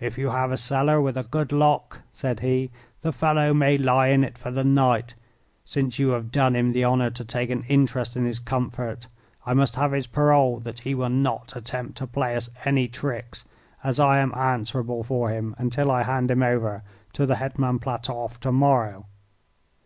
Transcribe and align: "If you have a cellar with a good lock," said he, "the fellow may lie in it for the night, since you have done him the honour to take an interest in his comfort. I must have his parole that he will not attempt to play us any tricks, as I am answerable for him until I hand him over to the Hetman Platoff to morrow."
"If 0.00 0.18
you 0.18 0.28
have 0.28 0.52
a 0.52 0.58
cellar 0.58 1.00
with 1.00 1.16
a 1.16 1.22
good 1.22 1.50
lock," 1.50 2.02
said 2.12 2.40
he, 2.40 2.70
"the 3.00 3.10
fellow 3.10 3.54
may 3.54 3.78
lie 3.78 4.08
in 4.08 4.22
it 4.22 4.36
for 4.36 4.50
the 4.50 4.64
night, 4.64 5.14
since 5.64 5.98
you 5.98 6.10
have 6.10 6.30
done 6.30 6.54
him 6.54 6.72
the 6.72 6.84
honour 6.84 7.08
to 7.12 7.24
take 7.24 7.48
an 7.48 7.64
interest 7.68 8.14
in 8.14 8.26
his 8.26 8.38
comfort. 8.38 9.06
I 9.46 9.54
must 9.54 9.76
have 9.76 9.92
his 9.92 10.06
parole 10.06 10.60
that 10.60 10.80
he 10.80 10.94
will 10.94 11.08
not 11.08 11.56
attempt 11.56 11.96
to 11.96 12.06
play 12.06 12.36
us 12.36 12.50
any 12.66 12.86
tricks, 12.86 13.46
as 13.82 13.98
I 13.98 14.18
am 14.18 14.34
answerable 14.34 15.02
for 15.02 15.30
him 15.30 15.54
until 15.56 15.90
I 15.90 16.02
hand 16.02 16.30
him 16.30 16.42
over 16.42 16.82
to 17.14 17.24
the 17.24 17.36
Hetman 17.36 17.78
Platoff 17.78 18.38
to 18.40 18.52
morrow." 18.52 19.06